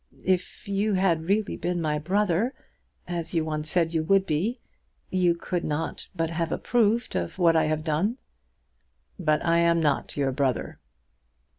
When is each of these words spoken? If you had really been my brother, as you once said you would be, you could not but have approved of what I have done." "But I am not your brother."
If 0.25 0.67
you 0.67 0.95
had 0.95 1.25
really 1.27 1.55
been 1.57 1.79
my 1.79 1.99
brother, 1.99 2.55
as 3.07 3.35
you 3.35 3.45
once 3.45 3.69
said 3.69 3.93
you 3.93 4.01
would 4.05 4.25
be, 4.25 4.59
you 5.11 5.35
could 5.35 5.63
not 5.63 6.09
but 6.15 6.31
have 6.31 6.51
approved 6.51 7.15
of 7.15 7.37
what 7.37 7.55
I 7.55 7.65
have 7.65 7.83
done." 7.83 8.17
"But 9.19 9.45
I 9.45 9.59
am 9.59 9.79
not 9.79 10.17
your 10.17 10.31
brother." 10.31 10.79